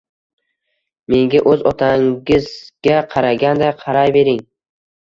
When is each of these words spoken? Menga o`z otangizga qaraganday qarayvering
Menga 1.15 1.43
o`z 1.51 1.57
otangizga 1.73 2.99
qaraganday 3.15 3.77
qarayvering 3.87 4.47